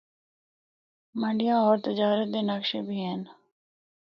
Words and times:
منڈیاں 1.19 1.59
ہور 1.63 1.77
تجارت 1.87 2.27
دے 2.33 2.41
نقشے 2.49 2.79
بھی 2.87 2.97
ہن۔ 3.05 3.21